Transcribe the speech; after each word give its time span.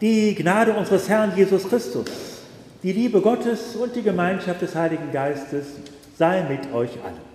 Die 0.00 0.32
Gnade 0.36 0.74
unseres 0.74 1.08
Herrn 1.08 1.32
Jesus 1.36 1.68
Christus, 1.68 2.06
die 2.84 2.92
Liebe 2.92 3.20
Gottes 3.20 3.74
und 3.74 3.96
die 3.96 4.02
Gemeinschaft 4.02 4.62
des 4.62 4.76
Heiligen 4.76 5.10
Geistes 5.10 5.66
sei 6.16 6.44
mit 6.48 6.72
euch 6.72 6.92
allen. 7.02 7.28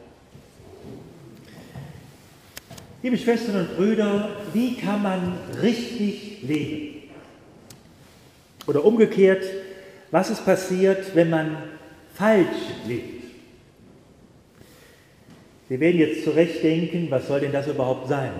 Liebe 3.01 3.17
Schwestern 3.17 3.57
und 3.57 3.75
Brüder, 3.75 4.29
wie 4.53 4.77
kann 4.77 5.03
man 5.03 5.33
richtig 5.61 6.41
leben? 6.43 7.09
Oder 8.65 8.85
umgekehrt, 8.85 9.43
was 10.11 10.29
ist 10.29 10.45
passiert, 10.45 11.13
wenn 11.15 11.29
man 11.29 11.57
falsch 12.13 12.47
lebt? 12.87 13.25
Wir 15.67 15.81
werden 15.81 15.99
jetzt 15.99 16.23
zurecht 16.23 16.63
denken, 16.63 17.07
was 17.09 17.27
soll 17.27 17.41
denn 17.41 17.51
das 17.51 17.67
überhaupt 17.67 18.07
sein? 18.07 18.31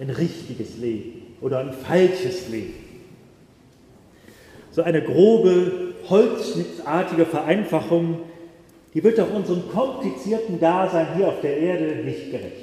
Ein 0.00 0.10
richtiges 0.10 0.76
Leben 0.76 1.34
oder 1.40 1.58
ein 1.58 1.72
falsches 1.72 2.48
Leben. 2.48 2.81
So 4.72 4.82
eine 4.82 5.02
grobe, 5.02 5.94
holzschnittartige 6.08 7.26
Vereinfachung, 7.26 8.20
die 8.94 9.04
wird 9.04 9.20
auch 9.20 9.32
unserem 9.32 9.68
komplizierten 9.70 10.58
Dasein 10.58 11.14
hier 11.16 11.28
auf 11.28 11.40
der 11.42 11.56
Erde 11.56 12.02
nicht 12.04 12.30
gerecht. 12.30 12.56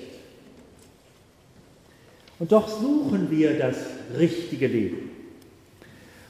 Und 2.40 2.52
doch 2.52 2.68
suchen 2.68 3.30
wir 3.30 3.58
das 3.58 3.78
richtige 4.18 4.68
Leben. 4.68 5.12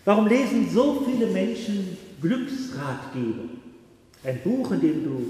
Warum 0.06 0.28
lesen 0.28 0.70
so 0.70 1.06
viele 1.06 1.28
Menschen 1.28 1.98
Glücksratgeber? 2.22 3.44
Ein 4.24 4.40
Buch, 4.44 4.72
in 4.72 4.82
dem 4.82 5.04
du 5.04 5.22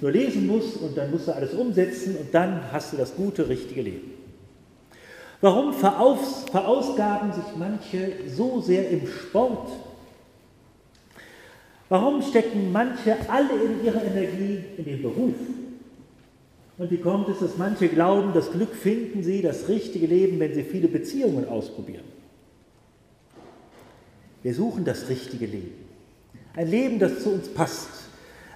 nur 0.00 0.10
lesen 0.10 0.46
musst 0.46 0.76
und 0.76 0.96
dann 0.96 1.10
musst 1.10 1.26
du 1.26 1.34
alles 1.34 1.54
umsetzen 1.54 2.16
und 2.16 2.32
dann 2.32 2.70
hast 2.70 2.92
du 2.92 2.96
das 2.96 3.16
gute, 3.16 3.48
richtige 3.48 3.82
Leben. 3.82 4.12
Warum 5.40 5.72
verausgaben 5.72 7.32
sich 7.32 7.56
manche 7.58 8.12
so 8.28 8.60
sehr 8.60 8.90
im 8.90 9.06
Sport? 9.06 9.70
Warum 11.88 12.20
stecken 12.22 12.72
manche 12.72 13.16
alle 13.28 13.52
in 13.62 13.84
ihrer 13.84 14.02
Energie 14.02 14.60
in 14.76 14.84
den 14.84 15.02
Beruf? 15.02 15.34
Und 16.78 16.90
wie 16.90 16.98
kommt 16.98 17.28
es, 17.28 17.38
dass 17.38 17.56
manche 17.56 17.88
glauben, 17.88 18.32
das 18.34 18.50
Glück 18.52 18.74
finden 18.74 19.22
sie, 19.22 19.40
das 19.40 19.68
richtige 19.68 20.06
Leben, 20.06 20.38
wenn 20.40 20.52
sie 20.52 20.62
viele 20.62 20.88
Beziehungen 20.88 21.48
ausprobieren? 21.48 22.04
Wir 24.42 24.54
suchen 24.54 24.84
das 24.84 25.08
richtige 25.08 25.46
Leben. 25.46 25.86
Ein 26.54 26.70
Leben, 26.70 26.98
das 26.98 27.22
zu 27.22 27.30
uns 27.30 27.48
passt. 27.48 27.88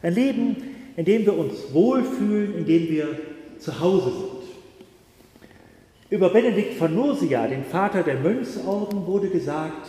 Ein 0.02 0.14
Leben, 0.14 0.56
in 0.96 1.04
dem 1.04 1.24
wir 1.24 1.36
uns 1.36 1.72
wohlfühlen, 1.72 2.58
in 2.58 2.66
dem 2.66 2.88
wir 2.88 3.18
zu 3.58 3.80
Hause 3.80 4.10
sind. 4.10 4.40
Über 6.10 6.30
Benedikt 6.30 6.74
von 6.74 6.94
Nursia, 6.94 7.46
den 7.46 7.64
Vater 7.64 8.02
der 8.02 8.16
Mönchsorden, 8.16 9.06
wurde 9.06 9.28
gesagt, 9.30 9.88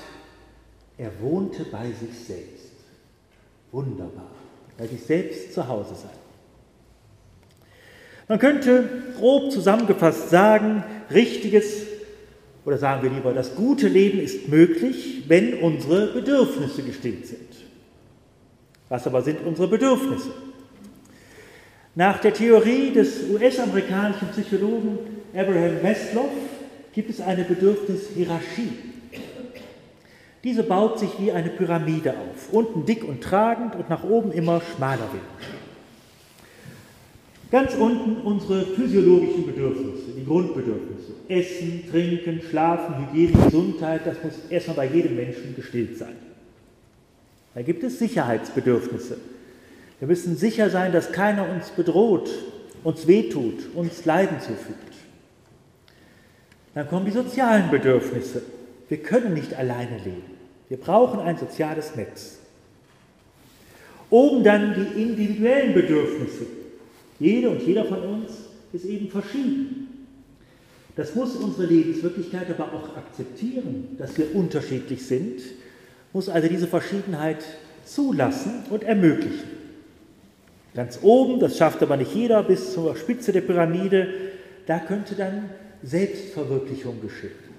er 0.97 1.11
wohnte 1.19 1.65
bei 1.65 1.87
sich 1.87 2.17
selbst. 2.27 2.60
Wunderbar, 3.71 4.31
bei 4.77 4.87
sich 4.87 5.01
selbst 5.01 5.53
zu 5.53 5.67
Hause 5.67 5.95
sein. 5.95 6.11
Man 8.27 8.39
könnte 8.39 8.87
grob 9.17 9.51
zusammengefasst 9.51 10.29
sagen, 10.29 10.83
richtiges 11.09 11.87
oder 12.65 12.77
sagen 12.77 13.01
wir 13.03 13.09
lieber, 13.09 13.33
das 13.33 13.55
gute 13.55 13.87
Leben 13.87 14.19
ist 14.19 14.47
möglich, 14.47 15.23
wenn 15.27 15.55
unsere 15.55 16.13
Bedürfnisse 16.13 16.83
gestillt 16.83 17.27
sind. 17.27 17.49
Was 18.87 19.07
aber 19.07 19.21
sind 19.21 19.45
unsere 19.45 19.67
Bedürfnisse? 19.67 20.31
Nach 21.95 22.19
der 22.19 22.33
Theorie 22.33 22.91
des 22.91 23.29
US-amerikanischen 23.29 24.29
Psychologen 24.29 24.99
Abraham 25.33 25.81
Maslow 25.81 26.29
gibt 26.93 27.09
es 27.09 27.19
eine 27.19 27.43
Bedürfnishierarchie. 27.43 28.90
Diese 30.43 30.63
baut 30.63 30.97
sich 30.99 31.11
wie 31.19 31.31
eine 31.31 31.49
Pyramide 31.49 32.11
auf, 32.11 32.51
unten 32.51 32.85
dick 32.85 33.03
und 33.03 33.21
tragend 33.21 33.75
und 33.75 33.89
nach 33.89 34.03
oben 34.03 34.31
immer 34.31 34.61
schmaler 34.61 35.07
wird. 35.11 35.23
Ganz 37.51 37.75
unten 37.75 38.21
unsere 38.21 38.65
physiologischen 38.65 39.45
Bedürfnisse, 39.45 40.11
die 40.17 40.25
Grundbedürfnisse. 40.25 41.11
Essen, 41.27 41.83
Trinken, 41.91 42.41
Schlafen, 42.49 43.07
Hygiene, 43.07 43.43
Gesundheit, 43.43 44.01
das 44.05 44.23
muss 44.23 44.33
erstmal 44.49 44.77
bei 44.77 44.85
jedem 44.87 45.17
Menschen 45.17 45.55
gestillt 45.55 45.97
sein. 45.97 46.15
Da 47.53 47.61
gibt 47.61 47.83
es 47.83 47.99
Sicherheitsbedürfnisse. 47.99 49.17
Wir 49.99 50.07
müssen 50.07 50.37
sicher 50.37 50.69
sein, 50.69 50.93
dass 50.93 51.11
keiner 51.11 51.47
uns 51.49 51.69
bedroht, 51.69 52.29
uns 52.83 53.05
wehtut, 53.05 53.75
uns 53.75 54.05
Leiden 54.05 54.39
zufügt. 54.39 54.95
Dann 56.73 56.87
kommen 56.87 57.05
die 57.05 57.11
sozialen 57.11 57.69
Bedürfnisse. 57.69 58.41
Wir 58.87 58.97
können 58.97 59.33
nicht 59.33 59.53
alleine 59.53 59.97
leben. 59.97 60.40
Wir 60.71 60.77
brauchen 60.77 61.19
ein 61.19 61.37
soziales 61.37 61.97
Netz. 61.97 62.37
Oben 64.09 64.41
dann 64.41 64.73
die 64.73 65.01
individuellen 65.01 65.73
Bedürfnisse. 65.73 66.45
Jede 67.19 67.49
und 67.49 67.61
jeder 67.61 67.83
von 67.83 68.01
uns 68.01 68.31
ist 68.71 68.85
eben 68.85 69.09
verschieden. 69.09 70.07
Das 70.95 71.13
muss 71.13 71.35
unsere 71.35 71.65
Lebenswirklichkeit 71.65 72.49
aber 72.51 72.73
auch 72.73 72.95
akzeptieren, 72.95 73.97
dass 73.97 74.17
wir 74.17 74.33
unterschiedlich 74.33 75.05
sind, 75.05 75.41
muss 76.13 76.29
also 76.29 76.47
diese 76.47 76.67
Verschiedenheit 76.67 77.43
zulassen 77.83 78.63
und 78.69 78.85
ermöglichen. 78.85 79.49
Ganz 80.73 80.99
oben, 81.01 81.41
das 81.41 81.57
schafft 81.57 81.83
aber 81.83 81.97
nicht 81.97 82.15
jeder, 82.15 82.43
bis 82.43 82.71
zur 82.71 82.95
Spitze 82.95 83.33
der 83.33 83.41
Pyramide, 83.41 84.07
da 84.67 84.79
könnte 84.79 85.15
dann 85.15 85.49
Selbstverwirklichung 85.83 87.01
geschehen. 87.01 87.50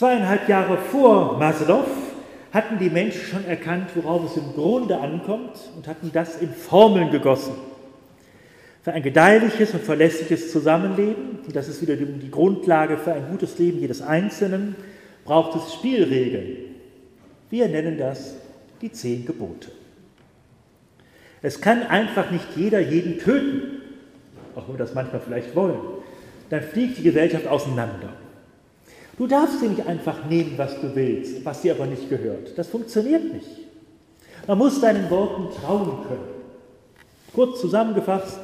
Zweieinhalb 0.00 0.48
Jahre 0.48 0.78
vor 0.78 1.36
Maslow 1.36 1.84
hatten 2.54 2.78
die 2.78 2.88
Menschen 2.88 3.20
schon 3.20 3.44
erkannt, 3.44 3.90
worauf 3.96 4.30
es 4.30 4.36
im 4.38 4.54
Grunde 4.54 4.98
ankommt 4.98 5.60
und 5.76 5.86
hatten 5.86 6.10
das 6.10 6.40
in 6.40 6.48
Formeln 6.48 7.10
gegossen. 7.10 7.52
Für 8.80 8.92
ein 8.92 9.02
gedeihliches 9.02 9.74
und 9.74 9.82
verlässliches 9.82 10.52
Zusammenleben, 10.52 11.40
und 11.46 11.54
das 11.54 11.68
ist 11.68 11.82
wieder 11.82 11.96
die 11.96 12.30
Grundlage 12.30 12.96
für 12.96 13.12
ein 13.12 13.28
gutes 13.28 13.58
Leben 13.58 13.78
jedes 13.78 14.00
Einzelnen, 14.00 14.74
braucht 15.26 15.54
es 15.56 15.74
Spielregeln. 15.74 16.56
Wir 17.50 17.68
nennen 17.68 17.98
das 17.98 18.36
die 18.80 18.90
zehn 18.90 19.26
Gebote. 19.26 19.70
Es 21.42 21.60
kann 21.60 21.82
einfach 21.82 22.30
nicht 22.30 22.46
jeder 22.56 22.80
jeden 22.80 23.18
töten, 23.18 23.82
auch 24.56 24.66
wenn 24.66 24.76
wir 24.76 24.78
das 24.78 24.94
manchmal 24.94 25.20
vielleicht 25.20 25.54
wollen. 25.54 25.78
Dann 26.48 26.62
fliegt 26.62 26.96
die 26.96 27.02
Gesellschaft 27.02 27.46
auseinander. 27.46 28.14
Du 29.20 29.26
darfst 29.26 29.60
dir 29.60 29.68
nicht 29.68 29.86
einfach 29.86 30.24
nehmen, 30.30 30.54
was 30.56 30.80
du 30.80 30.96
willst, 30.96 31.44
was 31.44 31.60
dir 31.60 31.74
aber 31.74 31.84
nicht 31.84 32.08
gehört. 32.08 32.56
Das 32.56 32.68
funktioniert 32.68 33.34
nicht. 33.34 33.50
Man 34.46 34.56
muss 34.56 34.80
deinen 34.80 35.10
Worten 35.10 35.54
trauen 35.54 36.06
können. 36.08 36.30
Kurz 37.34 37.60
zusammengefasst, 37.60 38.40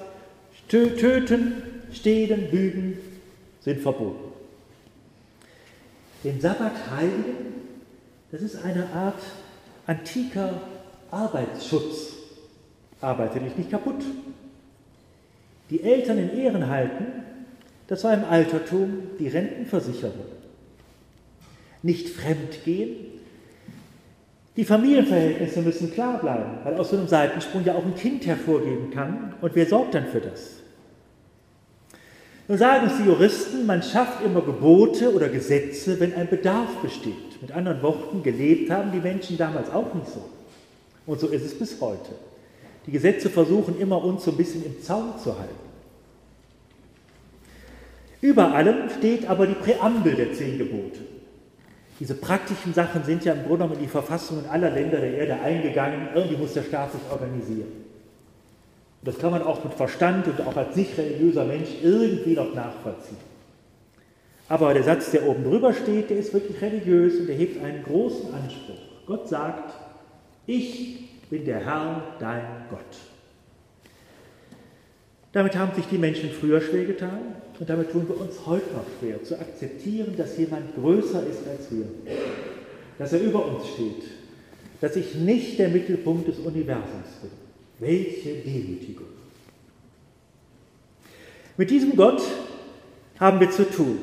töten, 0.68 1.62
stehlen, 1.92 2.50
lügen 2.52 2.98
sind 3.62 3.80
verboten. 3.80 4.34
Den 6.22 6.42
Sabbat 6.42 6.74
heiligen, 6.94 7.54
das 8.30 8.42
ist 8.42 8.62
eine 8.62 8.86
Art 8.90 9.22
antiker 9.86 10.60
Arbeitsschutz. 11.10 12.16
Arbeite 13.00 13.40
dich 13.40 13.56
nicht 13.56 13.70
kaputt. 13.70 14.04
Die 15.70 15.82
Eltern 15.82 16.18
in 16.18 16.36
Ehren 16.36 16.68
halten, 16.68 17.06
das 17.86 18.04
war 18.04 18.12
im 18.12 18.24
Altertum 18.26 19.04
die 19.18 19.28
Rentenversicherung 19.28 20.36
nicht 21.82 22.08
fremd 22.08 22.64
gehen. 22.64 22.96
Die 24.56 24.64
Familienverhältnisse 24.64 25.60
müssen 25.60 25.92
klar 25.92 26.18
bleiben, 26.18 26.58
weil 26.64 26.74
aus 26.76 26.90
so 26.90 26.96
einem 26.96 27.08
Seitensprung 27.08 27.64
ja 27.64 27.74
auch 27.74 27.84
ein 27.84 27.94
Kind 27.94 28.26
hervorgehen 28.26 28.90
kann. 28.90 29.34
Und 29.42 29.54
wer 29.54 29.66
sorgt 29.66 29.94
dann 29.94 30.06
für 30.06 30.20
das? 30.20 30.56
Nun 32.48 32.58
sagen 32.58 32.86
es 32.86 32.96
die 32.96 33.04
Juristen, 33.04 33.66
man 33.66 33.82
schafft 33.82 34.24
immer 34.24 34.40
Gebote 34.40 35.12
oder 35.12 35.28
Gesetze, 35.28 35.98
wenn 36.00 36.14
ein 36.14 36.28
Bedarf 36.28 36.76
besteht. 36.76 37.42
Mit 37.42 37.52
anderen 37.52 37.82
Worten, 37.82 38.22
gelebt 38.22 38.70
haben 38.70 38.92
die 38.92 39.00
Menschen 39.00 39.36
damals 39.36 39.70
auch 39.70 39.92
nicht 39.94 40.08
so. 40.08 40.24
Und 41.06 41.20
so 41.20 41.28
ist 41.28 41.44
es 41.44 41.58
bis 41.58 41.80
heute. 41.80 42.12
Die 42.86 42.92
Gesetze 42.92 43.30
versuchen 43.30 43.78
immer, 43.78 44.02
uns 44.02 44.24
so 44.24 44.30
ein 44.30 44.36
bisschen 44.36 44.64
im 44.64 44.80
Zaun 44.80 45.18
zu 45.22 45.36
halten. 45.36 45.66
Über 48.20 48.54
allem 48.54 48.88
steht 48.96 49.28
aber 49.28 49.46
die 49.46 49.54
Präambel 49.54 50.14
der 50.14 50.32
zehn 50.32 50.56
Gebote. 50.56 51.00
Diese 51.98 52.14
praktischen 52.14 52.74
Sachen 52.74 53.04
sind 53.04 53.24
ja 53.24 53.32
im 53.32 53.40
Grunde 53.40 53.64
genommen 53.64 53.74
in 53.74 53.80
die 53.80 53.90
Verfassungen 53.90 54.46
aller 54.50 54.70
Länder 54.70 54.98
der 54.98 55.14
Erde 55.14 55.40
eingegangen. 55.40 56.08
Irgendwie 56.14 56.36
muss 56.36 56.52
der 56.52 56.62
Staat 56.62 56.92
sich 56.92 57.00
organisieren. 57.10 57.68
Und 59.00 59.08
das 59.08 59.18
kann 59.18 59.30
man 59.30 59.42
auch 59.42 59.64
mit 59.64 59.72
Verstand 59.72 60.26
und 60.28 60.40
auch 60.46 60.56
als 60.56 60.76
nicht 60.76 60.96
religiöser 60.98 61.44
Mensch 61.44 61.70
irgendwie 61.82 62.34
noch 62.34 62.54
nachvollziehen. 62.54 63.16
Aber 64.48 64.74
der 64.74 64.82
Satz, 64.82 65.10
der 65.10 65.26
oben 65.26 65.42
drüber 65.44 65.72
steht, 65.72 66.10
der 66.10 66.18
ist 66.18 66.32
wirklich 66.32 66.60
religiös 66.60 67.18
und 67.18 67.28
er 67.28 67.34
hebt 67.34 67.62
einen 67.64 67.82
großen 67.82 68.32
Anspruch. 68.32 68.78
Gott 69.06 69.28
sagt, 69.28 69.72
ich 70.46 71.08
bin 71.30 71.44
der 71.44 71.64
Herr, 71.64 72.02
dein 72.20 72.66
Gott. 72.70 72.80
Damit 75.32 75.56
haben 75.56 75.74
sich 75.74 75.86
die 75.86 75.98
Menschen 75.98 76.30
früher 76.30 76.60
schwer 76.60 76.84
getan. 76.84 77.36
Und 77.58 77.68
damit 77.68 77.90
tun 77.90 78.06
wir 78.08 78.20
uns 78.20 78.34
heute 78.46 78.72
noch 78.72 78.84
schwer, 78.98 79.22
zu 79.22 79.38
akzeptieren, 79.38 80.14
dass 80.16 80.36
jemand 80.36 80.74
größer 80.74 81.26
ist 81.26 81.46
als 81.48 81.70
wir, 81.70 81.86
dass 82.98 83.12
er 83.12 83.20
über 83.20 83.46
uns 83.46 83.66
steht, 83.68 84.04
dass 84.80 84.96
ich 84.96 85.14
nicht 85.14 85.58
der 85.58 85.68
Mittelpunkt 85.68 86.28
des 86.28 86.38
Universums 86.38 87.08
bin. 87.22 87.30
Welche 87.78 88.34
Demütigung. 88.36 89.06
Mit 91.56 91.70
diesem 91.70 91.96
Gott 91.96 92.22
haben 93.18 93.40
wir 93.40 93.50
zu 93.50 93.68
tun. 93.68 93.98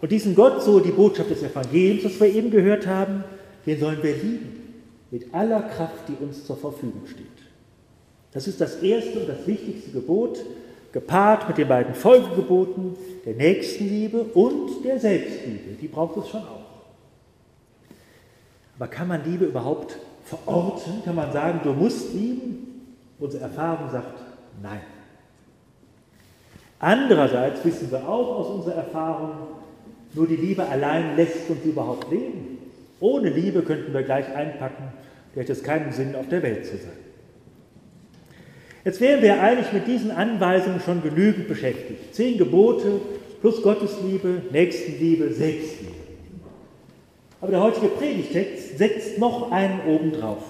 Und 0.00 0.12
diesen 0.12 0.34
Gott, 0.34 0.62
so 0.62 0.80
die 0.80 0.90
Botschaft 0.90 1.30
des 1.30 1.42
Evangeliums, 1.42 2.02
das 2.02 2.20
wir 2.20 2.26
eben 2.26 2.50
gehört 2.50 2.86
haben, 2.86 3.24
den 3.64 3.80
sollen 3.80 4.02
wir 4.02 4.14
lieben, 4.14 4.82
mit 5.10 5.32
aller 5.32 5.62
Kraft, 5.62 6.08
die 6.08 6.22
uns 6.22 6.44
zur 6.44 6.56
Verfügung 6.56 7.06
steht. 7.06 7.24
Das 8.32 8.46
ist 8.46 8.60
das 8.60 8.82
erste 8.82 9.20
und 9.20 9.28
das 9.28 9.46
wichtigste 9.46 9.92
Gebot, 9.92 10.38
gepaart 10.94 11.48
mit 11.48 11.58
den 11.58 11.66
beiden 11.66 11.92
Folgegeboten 11.92 12.96
der 13.26 13.34
Nächstenliebe 13.34 14.22
und 14.22 14.84
der 14.84 15.00
Selbstliebe. 15.00 15.74
Die 15.80 15.88
braucht 15.88 16.16
es 16.18 16.28
schon 16.28 16.42
auch. 16.42 16.60
Aber 18.78 18.86
kann 18.86 19.08
man 19.08 19.24
Liebe 19.24 19.46
überhaupt 19.46 19.96
verorten? 20.24 21.02
Kann 21.04 21.16
man 21.16 21.32
sagen, 21.32 21.60
du 21.64 21.72
musst 21.72 22.14
lieben? 22.14 22.94
Unsere 23.18 23.42
Erfahrung 23.42 23.90
sagt 23.90 24.20
nein. 24.62 24.82
Andererseits 26.78 27.64
wissen 27.64 27.90
wir 27.90 28.08
auch 28.08 28.38
aus 28.38 28.46
unserer 28.50 28.76
Erfahrung, 28.76 29.32
nur 30.12 30.28
die 30.28 30.36
Liebe 30.36 30.64
allein 30.64 31.16
lässt 31.16 31.50
uns 31.50 31.64
überhaupt 31.64 32.08
leben. 32.08 32.58
Ohne 33.00 33.30
Liebe 33.30 33.62
könnten 33.62 33.92
wir 33.92 34.04
gleich 34.04 34.32
einpacken, 34.32 34.92
da 35.34 35.40
hätte 35.40 35.52
es 35.52 35.62
keinen 35.64 35.92
Sinn, 35.92 36.14
auf 36.14 36.28
der 36.28 36.42
Welt 36.42 36.64
zu 36.64 36.76
sein. 36.76 37.13
Jetzt 38.84 39.00
wären 39.00 39.22
wir 39.22 39.40
eigentlich 39.40 39.72
mit 39.72 39.86
diesen 39.86 40.10
Anweisungen 40.10 40.80
schon 40.80 41.02
genügend 41.02 41.48
beschäftigt. 41.48 42.14
Zehn 42.14 42.36
Gebote 42.36 43.00
plus 43.40 43.62
Gottesliebe, 43.62 44.42
Nächstenliebe, 44.50 45.32
Selbstliebe. 45.32 45.94
Aber 47.40 47.50
der 47.50 47.62
heutige 47.62 47.88
Predigtext 47.88 48.78
setzt 48.78 49.18
noch 49.18 49.50
einen 49.50 49.80
obendrauf. 49.86 50.44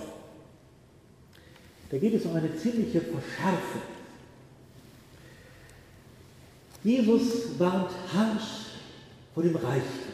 Da 1.90 1.98
geht 1.98 2.14
es 2.14 2.24
um 2.24 2.34
eine 2.34 2.56
ziemliche 2.56 3.00
Verschärfung. 3.00 3.82
Jesus 6.82 7.58
warnt 7.58 7.90
harsch 8.12 8.66
vor 9.32 9.42
dem 9.42 9.54
Reichtum. 9.54 10.12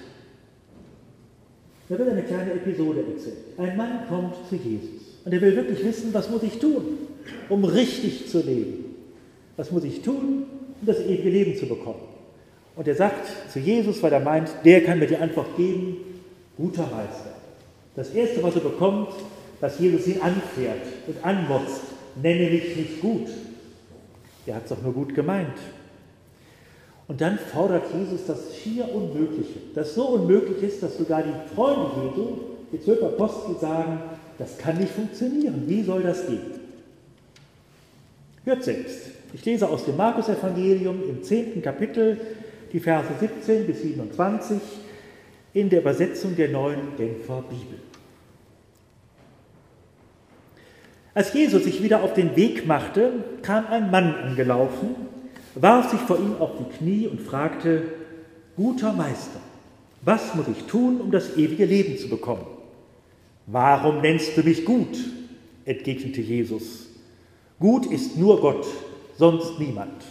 Da 1.89 1.99
wird 1.99 2.09
eine 2.09 2.23
kleine 2.23 2.53
Episode 2.53 3.05
erzählt. 3.13 3.59
Ein 3.59 3.77
Mann 3.77 4.07
kommt 4.09 4.37
zu 4.49 4.57
Jesus 4.57 5.00
und 5.25 5.33
er 5.33 5.41
will 5.41 5.57
wirklich 5.57 5.85
wissen, 5.85 6.13
was 6.13 6.31
muss 6.31 6.43
ich 6.43 6.59
tun, 6.59 6.99
um 7.49 7.65
richtig 7.65 8.29
zu 8.29 8.41
leben? 8.41 8.97
Was 9.57 9.71
muss 9.71 9.85
ich 9.85 10.03
tun, 10.03 10.45
um 10.81 10.87
das 10.87 11.01
ewige 11.01 11.29
Leben 11.29 11.57
zu 11.57 11.67
bekommen? 11.67 12.01
Und 12.77 12.89
er 12.89 12.95
sagt 12.95 13.29
zu 13.53 13.59
Jesus, 13.59 14.03
weil 14.03 14.13
er 14.13 14.21
meint, 14.21 14.51
der 14.65 14.83
kann 14.83 14.99
mir 14.99 15.07
die 15.07 15.17
Antwort 15.17 15.57
geben, 15.57 15.97
guter 16.57 16.83
Meister. 16.83 17.35
Das 17.95 18.11
Erste, 18.15 18.43
was 18.43 18.55
er 18.55 18.63
bekommt, 18.63 19.11
dass 19.61 19.79
Jesus 19.79 20.07
ihn 20.07 20.21
anfährt 20.21 20.87
und 21.07 21.23
anmotzt, 21.23 21.83
nenne 22.21 22.51
mich 22.51 22.77
nicht 22.77 23.01
gut. 23.01 23.29
Er 24.47 24.57
hat 24.57 24.63
es 24.65 24.71
doch 24.71 24.83
nur 24.83 24.95
gut 24.95 25.15
gemeint. 25.15 25.59
Und 27.09 27.21
dann 27.21 27.39
fordert 27.39 27.93
Jesus 27.93 28.25
das 28.27 28.57
schier 28.57 28.89
Unmögliche, 28.95 29.59
das 29.75 29.95
so 29.95 30.11
unmöglich 30.11 30.63
ist, 30.63 30.83
dass 30.83 30.97
sogar 30.97 31.23
die 31.23 31.55
Freunde 31.55 31.91
Jesu, 32.05 32.29
die 32.73 32.81
zwölf 32.81 33.03
Apostel, 33.03 33.57
sagen, 33.61 34.01
das 34.41 34.57
kann 34.57 34.79
nicht 34.79 34.93
funktionieren. 34.93 35.65
Wie 35.67 35.83
soll 35.83 36.03
das 36.03 36.27
gehen? 36.27 36.41
Hört 38.45 38.65
selbst. 38.65 39.11
Ich 39.35 39.45
lese 39.45 39.69
aus 39.69 39.85
dem 39.85 39.97
Markus-Evangelium 39.97 41.03
im 41.09 41.23
zehnten 41.23 41.61
Kapitel 41.61 42.19
die 42.73 42.81
Verse 42.81 43.09
17 43.21 43.67
bis 43.67 43.83
27 43.83 44.59
in 45.53 45.69
der 45.69 45.81
Übersetzung 45.81 46.35
der 46.37 46.49
neuen 46.49 46.97
Genfer 46.97 47.45
Bibel. 47.49 47.79
Als 51.13 51.35
Jesus 51.35 51.65
sich 51.65 51.83
wieder 51.83 52.03
auf 52.03 52.15
den 52.15 52.35
Weg 52.35 52.67
machte, 52.67 53.13
kam 53.43 53.67
ein 53.67 53.91
Mann 53.91 54.15
angelaufen, 54.15 54.95
warf 55.55 55.91
sich 55.91 56.01
vor 56.01 56.19
ihm 56.19 56.37
auf 56.39 56.53
die 56.59 56.79
Knie 56.79 57.07
und 57.09 57.21
fragte, 57.21 57.83
guter 58.57 58.93
Meister, 58.93 59.41
was 60.03 60.35
muss 60.35 60.47
ich 60.49 60.65
tun, 60.65 61.01
um 61.01 61.11
das 61.11 61.37
ewige 61.37 61.67
Leben 61.67 61.99
zu 61.99 62.09
bekommen? 62.09 62.47
Warum 63.51 64.01
nennst 64.01 64.37
du 64.37 64.43
mich 64.43 64.65
gut? 64.65 64.97
entgegnete 65.65 66.21
Jesus. 66.21 66.89
Gut 67.59 67.87
ist 67.87 68.17
nur 68.17 68.41
Gott, 68.41 68.67
sonst 69.17 69.59
niemand. 69.59 70.03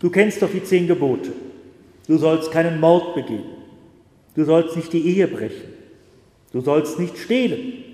Du 0.00 0.10
kennst 0.10 0.42
doch 0.42 0.50
die 0.50 0.64
zehn 0.64 0.86
Gebote. 0.86 1.32
Du 2.06 2.16
sollst 2.18 2.50
keinen 2.50 2.80
Mord 2.80 3.14
begehen. 3.14 3.44
Du 4.34 4.44
sollst 4.44 4.76
nicht 4.76 4.92
die 4.92 5.06
Ehe 5.06 5.28
brechen. 5.28 5.72
Du 6.52 6.60
sollst 6.60 6.98
nicht 6.98 7.18
stehlen. 7.18 7.84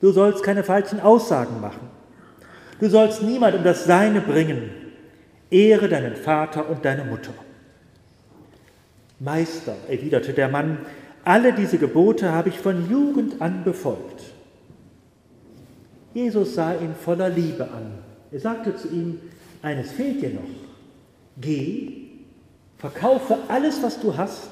Du 0.00 0.12
sollst 0.12 0.42
keine 0.42 0.62
falschen 0.62 1.00
Aussagen 1.00 1.60
machen. 1.60 1.88
Du 2.78 2.88
sollst 2.88 3.22
niemand 3.22 3.56
um 3.56 3.64
das 3.64 3.84
Seine 3.84 4.20
bringen 4.20 4.70
Ehre 5.54 5.88
deinen 5.88 6.16
Vater 6.16 6.68
und 6.68 6.84
deine 6.84 7.04
Mutter. 7.04 7.32
Meister, 9.20 9.76
erwiderte 9.88 10.32
der 10.32 10.48
Mann, 10.48 10.78
alle 11.24 11.52
diese 11.52 11.78
Gebote 11.78 12.32
habe 12.32 12.48
ich 12.48 12.58
von 12.58 12.88
Jugend 12.90 13.40
an 13.40 13.64
befolgt. 13.64 14.22
Jesus 16.12 16.54
sah 16.54 16.74
ihn 16.74 16.94
voller 16.94 17.28
Liebe 17.28 17.64
an. 17.64 17.98
Er 18.30 18.40
sagte 18.40 18.76
zu 18.76 18.88
ihm, 18.88 19.18
eines 19.62 19.92
fehlt 19.92 20.22
dir 20.22 20.30
noch. 20.30 20.42
Geh, 21.40 22.08
verkaufe 22.78 23.38
alles, 23.48 23.82
was 23.82 24.00
du 24.00 24.16
hast 24.16 24.50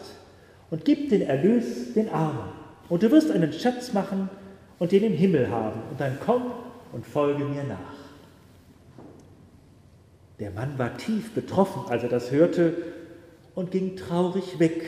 und 0.71 0.85
gib 0.85 1.11
den 1.11 1.23
Erlös 1.23 1.93
den 1.95 2.09
Armen. 2.09 2.51
Und 2.89 3.03
du 3.03 3.11
wirst 3.11 3.31
einen 3.31 3.53
Schatz 3.53 3.93
machen 3.93 4.29
und 4.79 4.93
den 4.93 5.05
im 5.05 5.13
Himmel 5.13 5.51
haben. 5.51 5.81
Und 5.91 6.01
dann 6.01 6.19
komm 6.25 6.43
und 6.93 7.07
folge 7.07 7.45
mir 7.45 7.63
nach. 7.65 7.77
Der 10.41 10.51
Mann 10.51 10.79
war 10.79 10.97
tief 10.97 11.33
betroffen, 11.33 11.83
als 11.89 12.03
er 12.03 12.09
das 12.09 12.31
hörte, 12.31 12.75
und 13.55 13.71
ging 13.71 13.97
traurig 13.97 14.59
weg, 14.59 14.83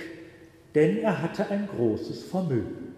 denn 0.74 0.98
er 0.98 1.22
hatte 1.22 1.48
ein 1.50 1.68
großes 1.74 2.24
Vermögen. 2.24 2.94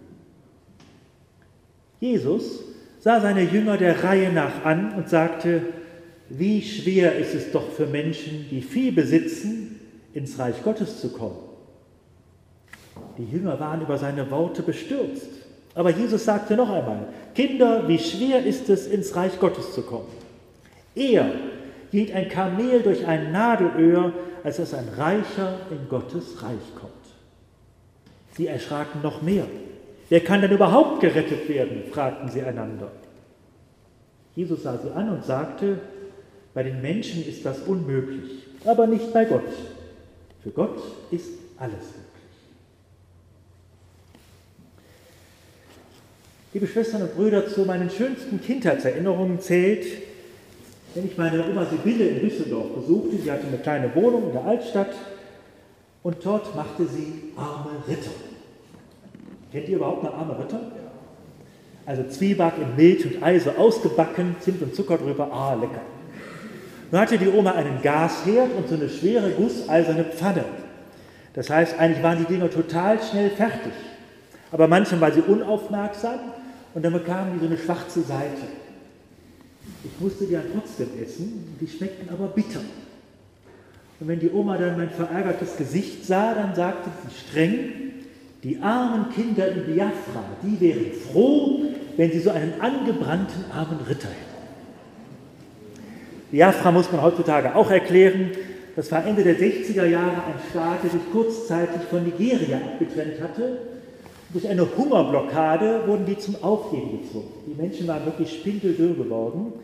Jesus 2.01 2.61
sah 3.01 3.21
seine 3.21 3.43
Jünger 3.43 3.77
der 3.77 4.03
Reihe 4.03 4.33
nach 4.33 4.65
an 4.65 4.95
und 4.95 5.09
sagte, 5.09 5.63
wie 6.29 6.63
schwer 6.63 7.17
ist 7.17 7.35
es 7.35 7.53
doch 7.53 7.71
für 7.71 7.87
Menschen, 7.87 8.47
die 8.51 8.61
viel 8.61 8.93
besitzen, 8.93 9.81
ins 10.13 10.39
Reich 10.39 10.63
Gottes 10.63 11.01
zu 11.01 11.11
kommen. 11.11 11.39
Die 13.19 13.25
Jünger 13.25 13.59
waren 13.61 13.83
über 13.83 13.99
seine 13.99 14.31
Worte 14.31 14.63
bestürzt. 14.63 15.29
Aber 15.75 15.91
Jesus 15.91 16.25
sagte 16.25 16.57
noch 16.57 16.71
einmal, 16.71 17.09
Kinder, 17.35 17.87
wie 17.87 17.99
schwer 17.99 18.45
ist 18.45 18.69
es, 18.71 18.87
ins 18.87 19.15
Reich 19.15 19.39
Gottes 19.39 19.73
zu 19.73 19.83
kommen. 19.83 20.09
Er 20.95 21.31
geht 21.93 22.15
ein 22.15 22.29
Kamel 22.31 22.81
durch 22.83 23.07
ein 23.07 23.31
Nadelöhr, 23.31 24.13
als 24.43 24.57
dass 24.57 24.73
ein 24.73 24.89
Reicher 24.97 25.61
in 25.71 25.89
Gottes 25.89 26.43
Reich 26.43 26.75
kommt. 26.75 26.93
Sie 28.37 28.47
erschraken 28.47 29.03
noch 29.03 29.23
mehr. 29.23 29.47
Wer 30.09 30.21
kann 30.21 30.43
denn 30.43 30.53
überhaupt 30.53 31.01
gerettet 31.01 31.49
werden? 31.49 31.85
fragten 31.91 32.29
sie 32.29 32.43
einander. 32.43 32.93
Jesus 34.35 34.63
sah 34.63 34.79
sie 34.79 34.95
an 34.95 35.09
und 35.09 35.25
sagte, 35.25 35.79
bei 36.53 36.63
den 36.63 36.83
Menschen 36.83 37.27
ist 37.27 37.45
das 37.45 37.61
unmöglich, 37.61 38.47
aber 38.65 38.87
nicht 38.87 39.13
bei 39.13 39.25
Gott. 39.25 39.49
Für 40.43 40.51
Gott 40.51 40.79
ist 41.11 41.31
alles 41.59 41.73
möglich. 41.73 42.03
Liebe 46.53 46.67
Schwestern 46.67 47.03
und 47.03 47.17
Brüder, 47.17 47.49
zu 47.49 47.63
meinen 47.63 47.91
schönsten 47.91 48.41
Kindheitserinnerungen 48.41 49.41
zählt, 49.41 49.87
wenn 50.95 51.07
ich 51.07 51.19
meine 51.19 51.45
Oma 51.51 51.67
Sibylle 51.67 52.09
in 52.09 52.21
Düsseldorf 52.21 52.75
besuchte, 52.75 53.17
sie 53.17 53.31
hatte 53.31 53.47
eine 53.47 53.59
kleine 53.59 53.95
Wohnung 53.95 54.29
in 54.29 54.33
der 54.33 54.45
Altstadt 54.45 54.95
und 56.07 56.25
dort 56.25 56.55
machte 56.55 56.87
sie 56.87 57.33
arme 57.35 57.83
Ritter. 57.89 58.13
Kennt 59.51 59.69
ihr 59.69 59.75
überhaupt 59.75 60.05
mal 60.05 60.13
arme 60.13 60.39
Ritter? 60.39 60.61
Also 61.85 62.05
Zwieback 62.05 62.53
in 62.59 62.77
Milch 62.77 63.05
und 63.05 63.21
Ei 63.21 63.41
so 63.41 63.51
ausgebacken, 63.51 64.37
Zimt 64.39 64.63
und 64.63 64.73
Zucker 64.73 64.99
drüber, 64.99 65.29
ah, 65.33 65.55
lecker. 65.55 65.81
Nun 66.93 67.01
hatte 67.01 67.19
die 67.19 67.27
Oma 67.27 67.51
einen 67.55 67.83
Gasherd 67.83 68.55
und 68.57 68.69
so 68.69 68.77
eine 68.77 68.89
schwere 68.89 69.31
gusseiserne 69.31 70.05
Pfanne. 70.05 70.45
Das 71.35 71.51
heißt, 71.51 71.77
eigentlich 71.77 72.05
waren 72.05 72.19
die 72.19 72.33
Dinger 72.33 72.53
total 72.53 73.03
schnell 73.03 73.31
fertig. 73.31 73.73
Aber 74.53 74.69
manchmal 74.69 75.01
war 75.01 75.11
sie 75.11 75.23
unaufmerksam 75.23 76.21
und 76.73 76.85
dann 76.85 76.93
bekamen 76.93 77.33
die 77.35 77.41
so 77.41 77.47
eine 77.47 77.59
schwarze 77.59 78.03
Seite. 78.03 78.47
Ich 79.83 80.01
musste 80.01 80.25
die 80.27 80.35
ja 80.35 80.43
trotzdem 80.55 80.87
essen, 81.03 81.57
die 81.61 81.67
schmeckten 81.67 82.09
aber 82.11 82.29
bitter. 82.29 82.61
Und 83.99 84.09
wenn 84.09 84.21
die 84.21 84.31
Oma 84.31 84.59
dann 84.59 84.77
mein 84.77 84.91
verärgertes 84.91 85.57
Gesicht 85.57 86.05
sah, 86.05 86.35
dann 86.35 86.55
sagte 86.55 86.91
sie 87.03 87.29
streng, 87.29 87.59
die 88.43 88.59
armen 88.59 89.11
Kinder 89.13 89.49
in 89.49 89.65
Biafra, 89.65 90.23
die 90.43 90.61
wären 90.61 90.93
froh, 90.93 91.63
wenn 91.97 92.13
sie 92.13 92.21
so 92.21 92.31
einen 92.31 92.61
angebrannten 92.61 93.45
armen 93.51 93.81
Ritter 93.89 94.09
hätten. 94.09 94.37
Biafra 96.31 96.73
muss 96.73 96.93
man 96.93 97.03
heutzutage 97.03 97.55
auch 97.55 97.71
erklären. 97.71 98.33
Das 98.75 98.93
war 98.93 99.07
Ende 99.07 99.23
der 99.23 99.39
60er 99.39 99.87
Jahre 99.87 100.17
ein 100.17 100.39
Staat, 100.51 100.83
der 100.85 100.91
sich 100.91 101.01
kurzzeitig 101.11 101.83
von 101.89 102.05
Nigeria 102.05 102.59
abgetrennt 102.59 103.21
hatte. 103.23 103.59
Durch 104.31 104.47
eine 104.47 104.67
Hungerblockade 104.77 105.87
wurden 105.87 106.05
die 106.05 106.19
zum 106.19 106.37
Aufgeben 106.43 107.01
gezwungen. 107.01 107.29
Die 107.47 107.61
Menschen 107.61 107.87
waren 107.87 108.05
wirklich 108.05 108.33
spindeldürr 108.33 108.95
geworden. 108.95 109.55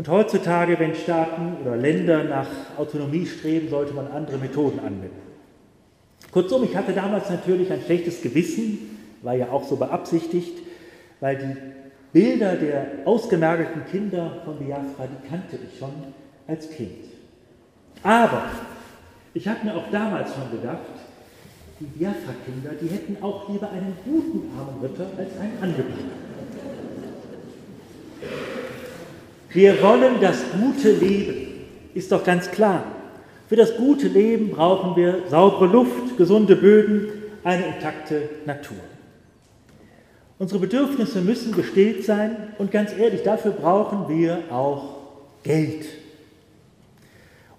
Und 0.00 0.08
heutzutage, 0.08 0.78
wenn 0.78 0.94
Staaten 0.94 1.58
oder 1.60 1.76
Länder 1.76 2.24
nach 2.24 2.46
Autonomie 2.78 3.26
streben, 3.26 3.68
sollte 3.68 3.92
man 3.92 4.10
andere 4.10 4.38
Methoden 4.38 4.78
anwenden. 4.78 5.20
Kurzum, 6.32 6.64
ich 6.64 6.74
hatte 6.74 6.94
damals 6.94 7.28
natürlich 7.28 7.70
ein 7.70 7.82
schlechtes 7.82 8.22
Gewissen, 8.22 8.96
war 9.20 9.34
ja 9.34 9.50
auch 9.50 9.62
so 9.62 9.76
beabsichtigt, 9.76 10.56
weil 11.20 11.36
die 11.36 11.54
Bilder 12.14 12.56
der 12.56 12.86
ausgemergelten 13.04 13.84
Kinder 13.90 14.40
von 14.46 14.58
Biafra, 14.58 15.06
die 15.06 15.28
kannte 15.28 15.58
ich 15.70 15.78
schon 15.78 15.92
als 16.48 16.70
Kind. 16.70 17.04
Aber 18.02 18.44
ich 19.34 19.46
habe 19.46 19.66
mir 19.66 19.74
auch 19.74 19.90
damals 19.92 20.30
schon 20.32 20.50
gedacht, 20.50 20.78
die 21.78 21.84
Biafra-Kinder, 21.84 22.70
die 22.80 22.88
hätten 22.88 23.22
auch 23.22 23.50
lieber 23.50 23.68
einen 23.70 23.94
guten 24.06 24.50
armen 24.58 24.80
Ritter 24.80 25.10
als 25.18 25.38
einen 25.38 25.62
angeblichen. 25.62 26.29
Wir 29.52 29.82
wollen 29.82 30.20
das 30.20 30.38
gute 30.52 30.92
Leben, 30.92 31.48
ist 31.94 32.12
doch 32.12 32.22
ganz 32.22 32.50
klar. 32.50 32.84
Für 33.48 33.56
das 33.56 33.76
gute 33.76 34.06
Leben 34.06 34.50
brauchen 34.50 34.94
wir 34.94 35.24
saubere 35.28 35.66
Luft, 35.66 36.16
gesunde 36.16 36.54
Böden, 36.54 37.08
eine 37.42 37.66
intakte 37.66 38.28
Natur. 38.46 38.76
Unsere 40.38 40.60
Bedürfnisse 40.60 41.20
müssen 41.20 41.52
gestillt 41.52 42.04
sein 42.04 42.54
und 42.58 42.70
ganz 42.70 42.92
ehrlich, 42.96 43.24
dafür 43.24 43.50
brauchen 43.50 44.08
wir 44.08 44.38
auch 44.52 44.98
Geld. 45.42 45.84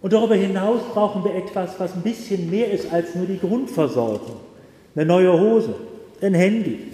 Und 0.01 0.13
darüber 0.13 0.35
hinaus 0.35 0.81
brauchen 0.93 1.25
wir 1.25 1.35
etwas, 1.35 1.77
was 1.77 1.93
ein 1.93 2.03
bisschen 2.03 2.49
mehr 2.49 2.71
ist 2.71 2.91
als 2.91 3.15
nur 3.15 3.25
die 3.25 3.37
Grundversorgung. 3.37 4.37
Eine 4.95 5.05
neue 5.05 5.37
Hose, 5.37 5.75
ein 6.21 6.33
Handy. 6.33 6.93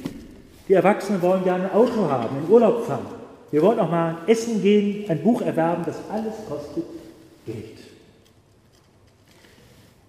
Die 0.68 0.74
Erwachsenen 0.74 1.22
wollen 1.22 1.44
gerne 1.44 1.66
ein 1.66 1.75
Auto 1.75 2.10
haben, 2.10 2.36
in 2.44 2.51
Urlaub 2.51 2.84
fahren. 2.86 3.16
Wir 3.51 3.62
wollen 3.62 3.80
auch 3.80 3.89
mal 3.89 4.18
essen 4.27 4.62
gehen, 4.62 5.10
ein 5.10 5.22
Buch 5.22 5.42
erwerben, 5.42 5.84
das 5.86 5.98
alles 6.12 6.34
kostet 6.50 6.84
Geld. 7.46 7.77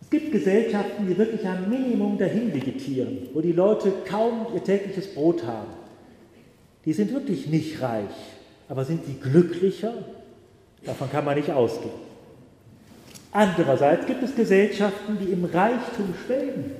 Es 0.01 0.11
gibt 0.11 0.33
Gesellschaften, 0.33 1.07
die 1.07 1.17
wirklich 1.17 1.47
am 1.47 1.69
Minimum 1.69 2.19
dahin 2.19 2.53
vegetieren, 2.53 3.29
wo 3.35 3.41
die 3.41 3.53
Leute 3.53 3.93
kaum 4.09 4.47
ihr 4.55 4.65
tägliches 4.65 5.15
Brot 5.15 5.45
haben. 5.45 5.69
Die 6.85 6.93
sind 6.93 7.13
wirklich 7.13 7.47
nicht 7.47 7.81
reich, 7.83 8.07
aber 8.69 8.85
sind 8.85 9.05
sie 9.05 9.21
glücklicher? 9.21 9.93
Davon 10.85 11.11
kann 11.11 11.25
man 11.25 11.37
nicht 11.37 11.51
ausgehen. 11.51 12.09
Andererseits 13.33 14.07
gibt 14.07 14.23
es 14.23 14.35
Gesellschaften, 14.35 15.19
die 15.21 15.31
im 15.31 15.45
Reichtum 15.45 16.15
schwelgen. 16.25 16.73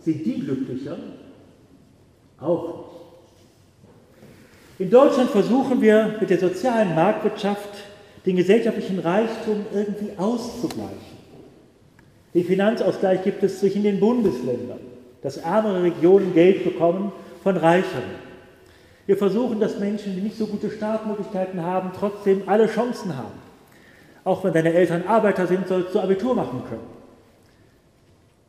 Sind 0.00 0.24
die 0.24 0.40
glücklicher? 0.40 0.96
Auch 2.38 2.76
nicht. 2.76 2.85
In 4.78 4.90
Deutschland 4.90 5.30
versuchen 5.30 5.80
wir 5.80 6.16
mit 6.20 6.28
der 6.28 6.38
sozialen 6.38 6.94
Marktwirtschaft 6.94 7.70
den 8.26 8.36
gesellschaftlichen 8.36 8.98
Reichtum 8.98 9.64
irgendwie 9.72 10.10
auszugleichen. 10.18 11.16
Den 12.34 12.44
Finanzausgleich 12.44 13.22
gibt 13.22 13.42
es 13.42 13.60
zwischen 13.60 13.84
den 13.84 13.98
Bundesländern, 13.98 14.80
dass 15.22 15.38
ärmere 15.38 15.82
Regionen 15.82 16.34
Geld 16.34 16.64
bekommen 16.64 17.12
von 17.42 17.56
reicheren. 17.56 18.26
Wir 19.06 19.16
versuchen, 19.16 19.60
dass 19.60 19.78
Menschen, 19.78 20.14
die 20.14 20.20
nicht 20.20 20.36
so 20.36 20.46
gute 20.46 20.70
Startmöglichkeiten 20.70 21.62
haben, 21.62 21.92
trotzdem 21.98 22.42
alle 22.44 22.66
Chancen 22.66 23.16
haben. 23.16 23.38
Auch 24.24 24.44
wenn 24.44 24.52
deine 24.52 24.74
Eltern 24.74 25.04
Arbeiter 25.06 25.46
sind, 25.46 25.68
sollst 25.68 25.94
du 25.94 26.00
Abitur 26.00 26.34
machen 26.34 26.62
können. 26.68 26.96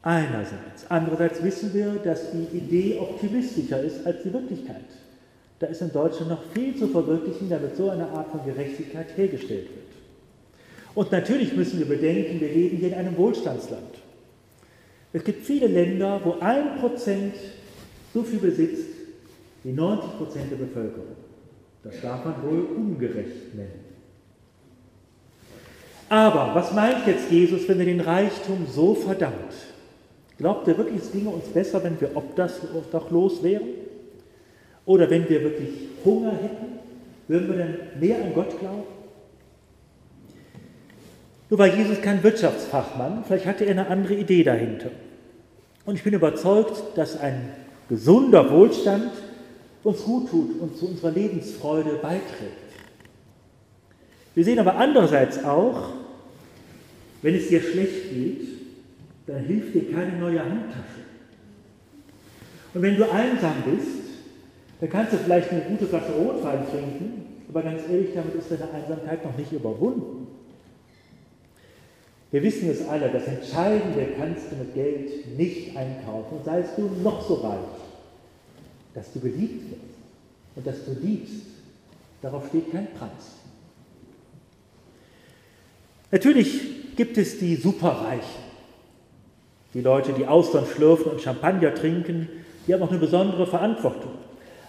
Einerseits. 0.02 0.90
Andererseits 0.90 1.42
wissen 1.42 1.74
wir, 1.74 1.94
dass 2.04 2.32
die 2.32 2.58
Idee 2.58 2.98
optimistischer 3.00 3.82
ist 3.82 4.06
als 4.06 4.24
die 4.24 4.34
Wirklichkeit. 4.34 4.84
Da 5.60 5.68
ist 5.68 5.82
in 5.82 5.92
Deutschland 5.92 6.30
noch 6.30 6.44
viel 6.54 6.76
zu 6.76 6.88
verwirklichen, 6.88 7.50
damit 7.50 7.76
so 7.76 7.90
eine 7.90 8.08
Art 8.10 8.30
von 8.30 8.46
Gerechtigkeit 8.46 9.18
hergestellt 9.18 9.70
wird. 9.70 9.88
Und 10.94 11.12
natürlich 11.12 11.56
müssen 11.56 11.80
wir 11.80 11.88
bedenken, 11.88 12.40
wir 12.40 12.50
leben 12.50 12.78
hier 12.78 12.90
in 12.90 12.94
einem 12.94 13.18
Wohlstandsland. 13.18 13.96
Es 15.14 15.24
gibt 15.24 15.46
viele 15.46 15.68
Länder, 15.68 16.22
wo 16.24 16.36
ein 16.40 16.78
Prozent 16.80 17.36
so 18.14 18.24
viel 18.24 18.40
besitzt 18.40 18.90
wie 19.64 19.72
90 19.72 20.18
Prozent 20.18 20.52
der 20.52 20.58
Bevölkerung. 20.58 21.16
Das 21.84 22.02
darf 22.02 22.26
man 22.26 22.44
wohl 22.44 22.66
ungerecht 22.76 23.56
nennen. 23.56 23.86
Aber 26.10 26.56
was 26.56 26.74
meint 26.74 27.06
jetzt 27.06 27.32
Jesus, 27.32 27.68
wenn 27.68 27.80
er 27.80 27.86
den 27.86 28.02
Reichtum 28.02 28.66
so 28.68 28.94
verdammt? 28.94 29.54
Glaubt 30.38 30.68
er 30.68 30.78
wirklich, 30.78 31.02
es 31.02 31.12
ginge 31.12 31.30
uns 31.30 31.46
besser, 31.46 31.84
wenn 31.84 32.00
wir 32.00 32.16
obdachlos 32.16 33.44
wären? 33.44 33.87
Oder 34.88 35.10
wenn 35.10 35.30
wir 35.30 35.44
wirklich 35.44 35.70
Hunger 36.04 36.32
hätten? 36.32 36.80
Würden 37.28 37.50
wir 37.50 37.58
dann 37.58 37.76
mehr 38.00 38.24
an 38.24 38.34
Gott 38.34 38.58
glauben? 38.58 38.84
Nur 41.50 41.60
war 41.60 41.68
Jesus 41.68 42.02
kein 42.02 42.24
Wirtschaftsfachmann, 42.24 43.24
vielleicht 43.26 43.46
hatte 43.46 43.66
er 43.66 43.72
eine 43.72 43.88
andere 43.88 44.16
Idee 44.16 44.44
dahinter. 44.44 44.90
Und 45.86 45.96
ich 45.96 46.04
bin 46.04 46.14
überzeugt, 46.14 46.98
dass 46.98 47.20
ein 47.20 47.50
gesunder 47.90 48.50
Wohlstand 48.50 49.12
uns 49.84 50.04
gut 50.04 50.30
tut 50.30 50.60
und 50.60 50.78
zu 50.78 50.88
unserer 50.88 51.12
Lebensfreude 51.12 52.00
beiträgt. 52.02 52.68
Wir 54.36 54.44
sehen 54.44 54.60
aber 54.60 54.76
andererseits 54.76 55.44
auch, 55.44 55.90
wenn 57.22 57.36
es 57.36 57.50
dir 57.50 57.62
schlecht 57.62 58.10
geht, 58.10 58.48
dann 59.26 59.44
hilft 59.44 59.74
dir 59.74 59.92
keine 59.92 60.18
neue 60.18 60.40
Handtasche. 60.40 61.04
Und 62.74 62.82
wenn 62.82 62.96
du 62.96 63.10
einsam 63.10 63.56
bist, 63.66 64.07
dann 64.80 64.90
kannst 64.90 65.14
du 65.14 65.18
vielleicht 65.18 65.52
eine 65.52 65.62
gute 65.62 65.88
Flasche 65.88 66.12
Rotwein 66.12 66.68
trinken, 66.70 67.46
aber 67.50 67.64
ganz 67.64 67.82
ehrlich, 67.90 68.10
damit 68.14 68.36
ist 68.36 68.52
deine 68.52 68.72
Einsamkeit 68.72 69.26
noch 69.26 69.38
nicht 69.38 69.52
überwunden. 69.52 70.28
Wir 72.30 72.44
wissen 72.44 72.70
es 72.70 72.86
alle, 72.88 73.10
das 73.10 73.26
Entscheidende 73.26 74.06
kannst 74.18 74.52
du 74.52 74.58
mit 74.58 74.74
Geld 74.74 75.38
nicht 75.38 75.76
einkaufen, 75.78 76.40
sei 76.44 76.60
es 76.60 76.76
du 76.76 76.90
noch 77.02 77.26
so 77.26 77.36
reich, 77.36 77.58
dass 78.94 79.14
du 79.14 79.20
geliebt 79.22 79.72
wirst 79.72 79.82
und 80.56 80.68
dass 80.68 80.86
du 80.86 80.92
liebst. 81.02 81.46
Darauf 82.22 82.48
steht 82.48 82.72
kein 82.72 82.88
Preis. 82.94 83.38
Natürlich 86.12 86.96
gibt 86.96 87.18
es 87.18 87.38
die 87.38 87.56
Superreichen, 87.56 88.44
die 89.74 89.82
Leute, 89.82 90.14
die 90.14 90.26
Austern 90.26 90.66
schlürfen 90.66 91.12
und 91.12 91.22
Champagner 91.22 91.74
trinken, 91.74 92.28
die 92.66 92.74
haben 92.74 92.82
auch 92.82 92.90
eine 92.90 93.00
besondere 93.00 93.46
Verantwortung. 93.46 94.17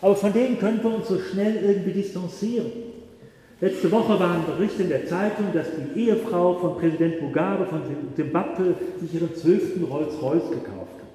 Aber 0.00 0.14
von 0.14 0.33
denen 0.33 0.59
können 0.59 0.83
wir 0.83 0.95
uns 0.95 1.09
so 1.09 1.19
schnell 1.19 1.57
irgendwie 1.57 1.93
distanzieren. 1.93 2.71
Letzte 3.61 3.90
Woche 3.90 4.21
war 4.21 4.35
ein 4.35 4.47
Bericht 4.47 4.78
in 4.78 4.88
der 4.88 5.07
Zeitung, 5.07 5.47
dass 5.52 5.67
die 5.75 6.00
Ehefrau 6.00 6.55
von 6.55 6.78
Präsident 6.78 7.21
Mugabe 7.21 7.67
von 7.67 7.83
Zimbabwe 8.14 8.75
sich 9.00 9.14
ihren 9.14 9.35
zwölften 9.35 9.83
Rolls-Royce 9.83 10.50
gekauft 10.50 10.95
hat. 11.00 11.09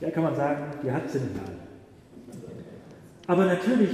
Da 0.00 0.10
kann 0.10 0.22
man 0.22 0.34
sagen, 0.34 0.64
die 0.82 0.90
hat 0.90 1.10
sie 1.10 1.18
nicht 1.18 1.34
alle. 1.44 2.42
Aber 3.26 3.44
natürlich 3.44 3.90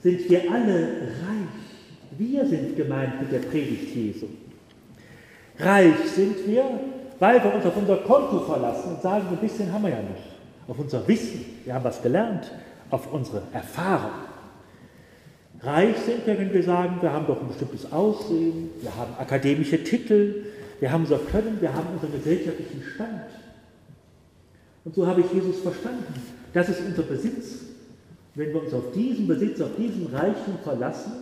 sind 0.00 0.30
wir 0.30 0.50
alle 0.52 0.74
reich. 0.74 2.16
Wir 2.16 2.46
sind 2.46 2.76
gemeint 2.76 3.20
mit 3.20 3.32
der 3.32 3.48
Predigt 3.48 3.94
Jesu. 3.94 4.26
Reich 5.58 5.96
sind 6.14 6.46
wir, 6.46 6.64
weil 7.18 7.42
wir 7.42 7.54
uns 7.54 7.66
auf 7.66 7.76
unser 7.76 7.96
Konto 7.96 8.40
verlassen 8.40 8.92
und 8.92 9.02
sagen, 9.02 9.26
ein 9.30 9.36
bisschen 9.38 9.72
haben 9.72 9.82
wir 9.82 9.90
ja 9.90 10.02
noch. 10.02 10.70
Auf 10.70 10.78
unser 10.78 11.06
Wissen, 11.08 11.44
wir 11.64 11.74
haben 11.74 11.84
was 11.84 12.00
gelernt, 12.00 12.52
auf 12.90 13.12
unsere 13.12 13.42
Erfahrung. 13.52 14.10
Reich 15.60 15.96
sind 15.98 16.26
wir, 16.26 16.38
wenn 16.38 16.52
wir 16.52 16.62
sagen, 16.62 16.98
wir 17.00 17.12
haben 17.12 17.26
doch 17.26 17.40
ein 17.40 17.48
bestimmtes 17.48 17.90
Aussehen, 17.92 18.70
wir 18.80 18.94
haben 18.94 19.12
akademische 19.18 19.82
Titel, 19.82 20.44
wir 20.78 20.92
haben 20.92 21.02
unser 21.02 21.18
Können, 21.18 21.60
wir 21.60 21.74
haben 21.74 21.88
unseren 21.94 22.12
gesellschaftlichen 22.12 22.82
Stand. 22.94 23.26
Und 24.84 24.94
so 24.94 25.06
habe 25.06 25.20
ich 25.20 25.32
Jesus 25.32 25.60
verstanden. 25.60 26.14
Das 26.52 26.68
ist 26.68 26.80
unser 26.86 27.02
Besitz. 27.02 27.64
Wenn 28.34 28.54
wir 28.54 28.62
uns 28.62 28.72
auf 28.72 28.92
diesen 28.94 29.26
Besitz, 29.26 29.60
auf 29.60 29.74
diesen 29.76 30.06
Reichtum 30.06 30.58
verlassen, 30.62 31.12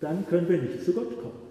dann 0.00 0.26
können 0.28 0.48
wir 0.48 0.60
nicht 0.60 0.84
zu 0.84 0.92
Gott 0.92 1.16
kommen. 1.16 1.46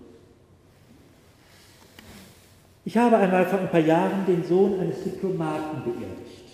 Ich 2.85 2.95
habe 2.95 3.17
einmal 3.17 3.47
vor 3.47 3.59
ein 3.59 3.71
paar 3.71 3.79
Jahren 3.79 4.27
den 4.27 4.43
Sohn 4.43 4.79
eines 4.79 5.03
Diplomaten 5.03 5.83
beerdigt. 5.83 6.44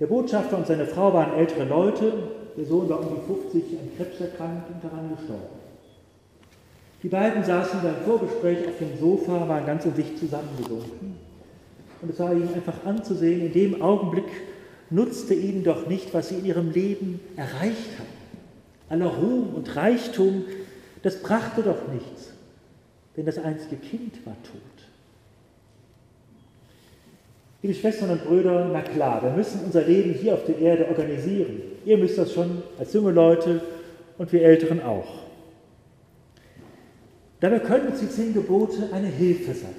Der 0.00 0.06
Botschafter 0.06 0.56
und 0.56 0.66
seine 0.66 0.86
Frau 0.86 1.12
waren 1.12 1.34
ältere 1.34 1.64
Leute, 1.64 2.12
der 2.56 2.64
Sohn 2.64 2.88
war 2.88 3.00
um 3.00 3.16
die 3.16 3.26
50 3.52 3.78
an 3.78 3.90
Krebs 3.96 4.20
erkrankt 4.20 4.70
und 4.70 4.82
daran 4.82 5.10
gestorben. 5.14 5.60
Die 7.02 7.08
beiden 7.08 7.44
saßen 7.44 7.80
beim 7.82 7.96
Vorgespräch 8.04 8.66
auf 8.66 8.78
dem 8.78 8.98
Sofa, 8.98 9.46
waren 9.46 9.66
ganz 9.66 9.84
in 9.84 9.94
sich 9.94 10.16
zusammengesunken. 10.18 11.16
Und 12.00 12.10
es 12.10 12.18
war 12.18 12.32
ihnen 12.32 12.52
einfach 12.54 12.84
anzusehen, 12.86 13.42
in 13.42 13.52
dem 13.52 13.82
Augenblick 13.82 14.24
nutzte 14.88 15.34
ihnen 15.34 15.64
doch 15.64 15.86
nicht, 15.86 16.12
was 16.14 16.30
sie 16.30 16.36
in 16.36 16.46
ihrem 16.46 16.70
Leben 16.70 17.20
erreicht 17.36 17.98
hatten. 17.98 18.20
Aller 18.88 19.06
Ruhm 19.06 19.54
und 19.54 19.76
Reichtum, 19.76 20.44
das 21.02 21.22
brachte 21.22 21.62
doch 21.62 21.88
nichts. 21.92 22.32
denn 23.16 23.26
das 23.26 23.38
einzige 23.38 23.76
Kind 23.76 24.24
war 24.24 24.36
tot. 24.42 24.69
Liebe 27.62 27.74
Schwestern 27.74 28.10
und 28.10 28.24
Brüder, 28.24 28.70
na 28.72 28.80
klar, 28.80 29.22
wir 29.22 29.32
müssen 29.32 29.60
unser 29.66 29.82
Leben 29.82 30.14
hier 30.14 30.32
auf 30.32 30.44
der 30.46 30.58
Erde 30.58 30.88
organisieren. 30.88 31.60
Ihr 31.84 31.98
müsst 31.98 32.16
das 32.16 32.32
schon 32.32 32.62
als 32.78 32.94
junge 32.94 33.10
Leute 33.10 33.60
und 34.16 34.32
wir 34.32 34.42
Älteren 34.42 34.82
auch. 34.82 35.20
Dabei 37.40 37.58
können 37.58 37.88
uns 37.88 38.00
die 38.00 38.08
zehn 38.08 38.32
Gebote 38.32 38.88
eine 38.92 39.08
Hilfe 39.08 39.52
sein. 39.52 39.74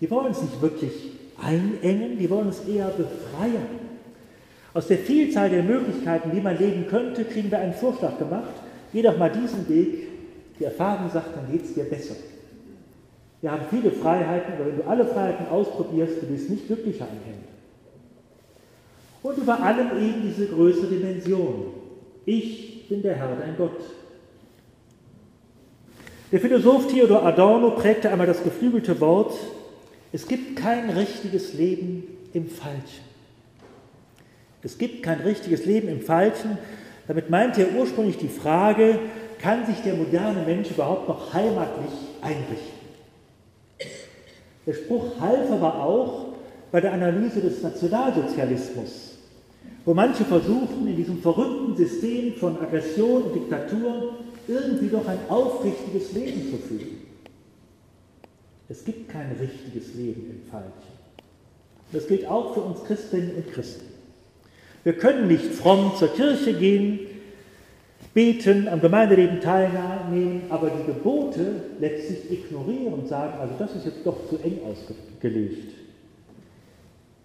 Die 0.00 0.10
wollen 0.10 0.26
uns 0.26 0.42
nicht 0.42 0.60
wirklich 0.60 1.12
einengen, 1.40 2.18
die 2.18 2.28
wollen 2.28 2.48
uns 2.48 2.64
eher 2.66 2.88
befreien. 2.88 3.82
Aus 4.74 4.88
der 4.88 4.98
Vielzahl 4.98 5.48
der 5.48 5.62
Möglichkeiten, 5.62 6.32
wie 6.32 6.40
man 6.40 6.58
leben 6.58 6.88
könnte, 6.88 7.24
kriegen 7.24 7.50
wir 7.50 7.58
einen 7.58 7.74
Vorschlag 7.74 8.18
gemacht. 8.18 8.54
Geh 8.92 9.02
doch 9.02 9.16
mal 9.16 9.30
diesen 9.30 9.68
Weg. 9.68 10.08
Die 10.58 10.64
Erfahrung 10.64 11.08
sagt, 11.10 11.36
dann 11.36 11.50
geht 11.52 11.64
es 11.64 11.74
dir 11.74 11.84
besser. 11.84 12.14
Wir 13.42 13.50
haben 13.50 13.66
viele 13.68 13.90
Freiheiten, 13.90 14.54
aber 14.54 14.66
wenn 14.66 14.76
du 14.76 14.86
alle 14.86 15.04
Freiheiten 15.04 15.48
ausprobierst, 15.48 16.22
du 16.22 16.26
bist 16.26 16.48
nicht 16.48 16.68
glücklicher 16.68 17.04
am 17.04 17.18
Ende. 17.26 17.48
Und 19.22 19.36
über 19.36 19.60
allem 19.60 19.88
eben 20.00 20.22
diese 20.22 20.46
größere 20.46 20.86
Dimension. 20.86 21.74
Ich 22.24 22.88
bin 22.88 23.02
der 23.02 23.16
Herr, 23.16 23.36
dein 23.36 23.56
Gott. 23.56 23.80
Der 26.30 26.40
Philosoph 26.40 26.86
Theodor 26.86 27.24
Adorno 27.24 27.72
prägte 27.72 28.10
einmal 28.10 28.28
das 28.28 28.42
geflügelte 28.42 29.00
Wort, 29.00 29.34
es 30.12 30.28
gibt 30.28 30.56
kein 30.56 30.90
richtiges 30.90 31.54
Leben 31.54 32.04
im 32.32 32.48
Falschen. 32.48 33.04
Es 34.62 34.78
gibt 34.78 35.02
kein 35.02 35.20
richtiges 35.20 35.66
Leben 35.66 35.88
im 35.88 36.00
Falschen. 36.00 36.58
Damit 37.08 37.30
meinte 37.30 37.62
er 37.62 37.74
ursprünglich 37.74 38.18
die 38.18 38.28
Frage, 38.28 38.98
kann 39.40 39.66
sich 39.66 39.80
der 39.82 39.94
moderne 39.94 40.42
Mensch 40.42 40.70
überhaupt 40.70 41.08
noch 41.08 41.34
heimatlich 41.34 41.90
einrichten? 42.20 42.81
Der 44.66 44.74
Spruch 44.74 45.20
half 45.20 45.50
aber 45.50 45.82
auch 45.82 46.26
bei 46.70 46.80
der 46.80 46.92
Analyse 46.92 47.40
des 47.40 47.62
Nationalsozialismus, 47.62 49.18
wo 49.84 49.94
manche 49.94 50.24
versuchten, 50.24 50.86
in 50.86 50.96
diesem 50.96 51.18
verrückten 51.18 51.76
System 51.76 52.34
von 52.34 52.60
Aggression 52.60 53.22
und 53.22 53.34
Diktatur 53.34 54.14
irgendwie 54.48 54.88
doch 54.88 55.06
ein 55.06 55.18
aufrichtiges 55.28 56.12
Leben 56.12 56.50
zu 56.50 56.56
führen. 56.58 57.02
Es 58.68 58.84
gibt 58.84 59.10
kein 59.10 59.36
richtiges 59.38 59.94
Leben 59.94 60.30
im 60.30 60.50
Falschen. 60.50 60.92
Das 61.92 62.06
gilt 62.06 62.26
auch 62.26 62.54
für 62.54 62.60
uns 62.60 62.84
Christinnen 62.84 63.32
und 63.36 63.52
Christen. 63.52 63.86
Wir 64.84 64.94
können 64.94 65.28
nicht 65.28 65.52
fromm 65.52 65.92
zur 65.96 66.08
Kirche 66.08 66.54
gehen, 66.54 67.00
beten, 68.14 68.68
am 68.68 68.80
Gemeindeleben 68.80 69.40
teilnehmen, 69.40 70.42
aber 70.50 70.70
die 70.70 70.84
Gebote 70.86 71.62
letztlich 71.80 72.30
ignorieren 72.30 72.92
und 72.94 73.08
sagen, 73.08 73.34
also 73.40 73.54
das 73.58 73.74
ist 73.74 73.86
jetzt 73.86 74.04
doch 74.04 74.28
zu 74.28 74.38
eng 74.42 74.60
ausgelegt. 74.64 75.72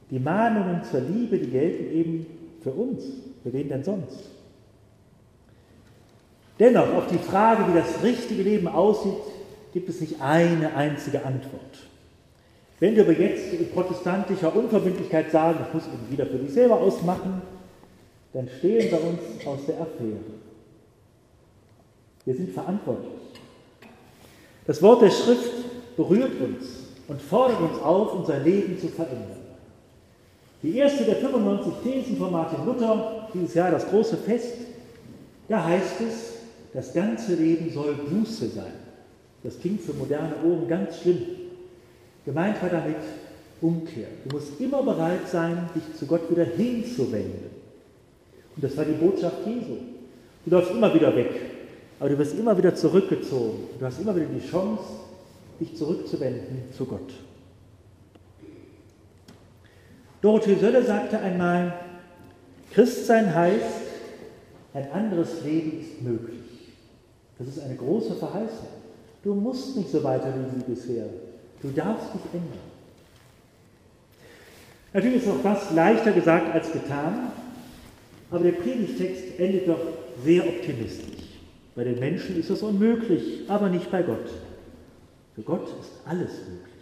Die 0.10 0.20
Mahnungen 0.20 0.84
zur 0.90 1.02
Liebe, 1.02 1.38
die 1.38 1.50
gelten 1.50 1.94
eben 1.94 2.26
für 2.62 2.72
uns. 2.72 3.04
Für 3.44 3.52
wen 3.52 3.68
denn 3.68 3.84
sonst? 3.84 4.30
Dennoch, 6.60 6.94
auf 6.94 7.08
die 7.08 7.18
Frage, 7.18 7.64
wie 7.72 7.78
das 7.78 8.02
richtige 8.04 8.42
Leben 8.42 8.68
aussieht, 8.68 9.14
gibt 9.74 9.90
es 9.90 10.02
nicht 10.02 10.22
eine 10.22 10.74
einzige 10.74 11.24
Antwort. 11.24 11.88
Wenn 12.80 12.96
wir 12.96 13.04
aber 13.04 13.14
jetzt 13.14 13.54
in 13.54 13.70
protestantischer 13.70 14.56
Unverbindlichkeit 14.56 15.32
sagen, 15.32 15.60
ich 15.68 15.74
muss 15.74 15.84
eben 15.88 16.12
wieder 16.12 16.26
für 16.26 16.38
dich 16.38 16.54
selber 16.54 16.80
ausmachen, 16.80 17.42
dann 18.34 18.48
stehen 18.60 18.92
wir 18.92 19.04
uns 19.04 19.46
aus 19.46 19.66
der 19.66 19.82
Affäre. 19.82 20.37
Wir 22.28 22.36
sind 22.36 22.52
verantwortlich. 22.52 23.14
Das 24.66 24.82
Wort 24.82 25.02
der 25.02 25.12
Schrift 25.12 25.96
berührt 25.96 26.42
uns 26.42 26.66
und 27.08 27.22
fordert 27.22 27.62
uns 27.62 27.80
auf, 27.80 28.16
unser 28.16 28.40
Leben 28.40 28.78
zu 28.78 28.90
verändern. 28.90 29.38
Die 30.62 30.78
erste 30.78 31.06
der 31.06 31.16
95 31.16 31.72
Thesen 31.84 32.18
von 32.18 32.34
Martin 32.34 32.66
Luther, 32.66 33.30
dieses 33.34 33.54
Jahr 33.54 33.72
das 33.72 33.88
große 33.88 34.18
Fest, 34.18 34.56
da 35.48 35.64
heißt 35.64 36.02
es, 36.02 36.34
das 36.74 36.94
ganze 36.94 37.36
Leben 37.36 37.72
soll 37.72 37.94
Buße 37.94 38.50
sein. 38.50 38.74
Das 39.42 39.58
klingt 39.58 39.80
für 39.80 39.94
moderne 39.94 40.34
Ohren 40.44 40.68
ganz 40.68 41.00
schlimm. 41.00 41.22
Gemeint 42.26 42.62
war 42.62 42.70
damit 42.70 42.98
Umkehr. 43.62 44.08
Du 44.26 44.36
musst 44.36 44.60
immer 44.60 44.84
bereit 44.84 45.30
sein, 45.32 45.70
dich 45.74 45.98
zu 45.98 46.06
Gott 46.06 46.30
wieder 46.30 46.44
hinzuwenden. 46.44 47.52
Und 48.54 48.64
das 48.66 48.76
war 48.76 48.84
die 48.84 49.02
Botschaft 49.02 49.48
Jesu. 49.48 49.78
Du 50.46 50.52
läufst 50.52 50.72
immer 50.72 50.94
wieder 50.94 51.16
weg, 51.16 51.57
aber 52.00 52.10
du 52.10 52.18
wirst 52.18 52.38
immer 52.38 52.58
wieder 52.58 52.76
zurückgezogen. 52.76 53.70
Du 53.80 53.86
hast 53.86 54.00
immer 54.00 54.16
wieder 54.16 54.28
die 54.28 54.46
Chance, 54.48 54.84
dich 55.60 55.76
zurückzuwenden 55.76 56.64
zu 56.76 56.86
Gott. 56.86 57.14
Dorothee 60.22 60.56
Sölle 60.56 60.84
sagte 60.84 61.20
einmal, 61.20 61.74
Christsein 62.72 63.34
heißt, 63.34 63.88
ein 64.74 64.92
anderes 64.92 65.44
Leben 65.44 65.82
ist 65.82 66.02
möglich. 66.02 66.38
Das 67.40 67.48
ist 67.48 67.60
eine 67.60 67.76
große 67.76 68.16
Verheißung. 68.16 68.68
Du 69.24 69.34
musst 69.34 69.76
nicht 69.76 69.92
so 69.92 70.04
weiterleben 70.04 70.52
wie 70.56 70.74
bisher. 70.74 71.06
Du 71.62 71.70
darfst 71.70 72.14
dich 72.14 72.22
ändern. 72.34 72.60
Natürlich 74.94 75.24
ist 75.24 75.30
auch 75.30 75.44
das 75.44 75.72
leichter 75.74 76.12
gesagt 76.12 76.54
als 76.54 76.72
getan, 76.72 77.32
aber 78.32 78.44
der 78.44 78.54
Predigtext 78.54 79.40
endet 79.40 79.68
doch 79.68 79.80
sehr 80.24 80.48
optimistisch. 80.48 81.17
Bei 81.78 81.84
den 81.84 82.00
Menschen 82.00 82.40
ist 82.40 82.50
das 82.50 82.64
unmöglich, 82.64 83.44
aber 83.48 83.70
nicht 83.70 83.92
bei 83.92 84.02
Gott. 84.02 84.28
Für 85.36 85.44
Gott 85.44 85.68
ist 85.80 85.92
alles 86.06 86.32
möglich. 86.32 86.74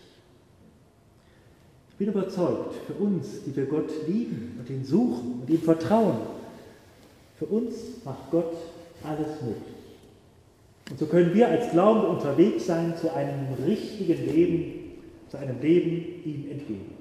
Ich 1.90 1.96
bin 1.98 2.08
überzeugt, 2.08 2.76
für 2.88 2.94
uns, 2.94 3.44
die 3.46 3.54
wir 3.54 3.66
Gott 3.66 3.90
lieben 4.08 4.58
und 4.58 4.70
ihn 4.70 4.86
suchen 4.86 5.42
und 5.42 5.50
ihm 5.50 5.62
vertrauen, 5.62 6.20
für 7.38 7.46
uns 7.46 7.76
macht 8.06 8.32
Gott 8.32 8.54
alles 9.04 9.42
möglich. 9.42 9.76
Und 10.90 10.98
so 10.98 11.08
können 11.08 11.34
wir 11.34 11.50
als 11.50 11.72
Glaubende 11.72 12.08
unterwegs 12.08 12.66
sein 12.66 12.94
zu 12.96 13.14
einem 13.14 13.48
richtigen 13.68 14.34
Leben, 14.34 14.74
zu 15.30 15.36
einem 15.36 15.60
Leben 15.62 16.24
ihm 16.24 16.52
entgegen. 16.52 16.96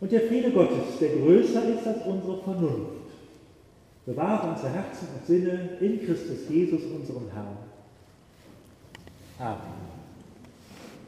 Und 0.00 0.12
der 0.12 0.20
Friede 0.20 0.50
Gottes, 0.50 0.98
der 1.00 1.16
größer 1.16 1.66
ist 1.66 1.86
als 1.86 2.04
unsere 2.04 2.42
Vernunft, 2.42 3.03
bewahre 4.06 4.50
unser 4.50 4.70
Herzen 4.70 5.08
und 5.16 5.26
Sinne 5.26 5.78
in 5.80 6.04
Christus 6.04 6.48
Jesus, 6.48 6.82
unserem 6.84 7.30
Herrn. 7.32 7.56
Amen. 9.38 9.93